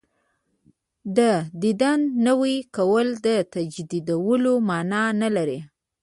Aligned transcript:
د 1.17 1.19
دین 1.61 2.01
نوی 2.27 2.55
کول 2.75 3.07
د 3.25 3.27
تجدیدولو 3.53 4.53
معنا 4.69 5.03
نه 5.21 5.29
لري. 5.35 5.59